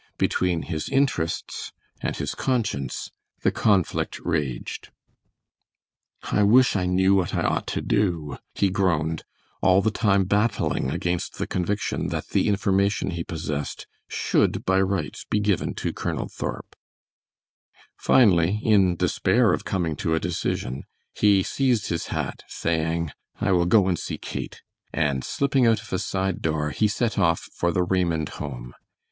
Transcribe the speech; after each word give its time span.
Between 0.17 0.63
his 0.63 0.89
interests 0.89 1.71
and 2.01 2.15
his 2.15 2.33
conscience 2.33 3.11
the 3.43 3.51
conflict 3.51 4.19
raged. 4.21 4.89
"I 6.23 6.41
wish 6.41 6.75
I 6.75 6.87
knew 6.87 7.13
what 7.13 7.35
I 7.35 7.43
ought 7.43 7.67
to 7.67 7.83
do," 7.83 8.39
he 8.55 8.71
groaned, 8.71 9.21
all 9.61 9.79
the 9.83 9.91
time 9.91 10.23
battling 10.23 10.89
against 10.89 11.37
the 11.37 11.45
conviction 11.45 12.07
that 12.07 12.29
the 12.29 12.47
information 12.47 13.11
he 13.11 13.23
possessed 13.23 13.85
should 14.07 14.65
by 14.65 14.81
rights 14.81 15.27
be 15.29 15.39
given 15.39 15.75
to 15.75 15.93
Colonel 15.93 16.27
Thorp. 16.27 16.75
Finally, 17.95 18.59
in 18.63 18.95
despair 18.95 19.53
of 19.53 19.65
coming 19.65 19.95
to 19.97 20.15
a 20.15 20.19
decision, 20.19 20.81
he 21.13 21.43
seized 21.43 21.89
his 21.89 22.07
hat, 22.07 22.41
saying, 22.47 23.11
"I 23.39 23.51
will 23.51 23.67
go 23.67 23.87
and 23.87 23.99
see 23.99 24.17
Kate," 24.17 24.63
and 24.91 25.23
slipping 25.23 25.67
out 25.67 25.79
of 25.83 25.93
a 25.93 25.99
side 25.99 26.41
door, 26.41 26.71
he 26.71 26.87
set 26.87 27.19
off 27.19 27.41
for 27.53 27.71
the 27.71 27.83
Raymond 27.83 28.29
home. 28.29 28.73